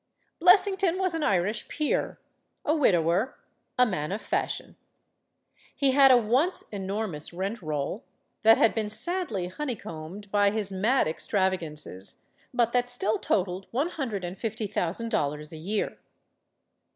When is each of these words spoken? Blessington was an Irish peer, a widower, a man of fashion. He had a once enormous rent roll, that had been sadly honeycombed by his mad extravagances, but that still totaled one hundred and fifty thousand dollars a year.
Blessington 0.39 0.97
was 0.97 1.13
an 1.13 1.21
Irish 1.21 1.67
peer, 1.67 2.19
a 2.65 2.75
widower, 2.75 3.37
a 3.77 3.85
man 3.85 4.11
of 4.11 4.19
fashion. 4.19 4.75
He 5.75 5.91
had 5.91 6.09
a 6.09 6.17
once 6.17 6.63
enormous 6.69 7.31
rent 7.31 7.61
roll, 7.61 8.03
that 8.41 8.57
had 8.57 8.73
been 8.73 8.89
sadly 8.89 9.45
honeycombed 9.45 10.31
by 10.31 10.49
his 10.49 10.71
mad 10.71 11.07
extravagances, 11.07 12.21
but 12.51 12.71
that 12.73 12.89
still 12.89 13.19
totaled 13.19 13.67
one 13.69 13.89
hundred 13.89 14.23
and 14.23 14.39
fifty 14.39 14.65
thousand 14.65 15.09
dollars 15.09 15.53
a 15.53 15.57
year. 15.57 15.99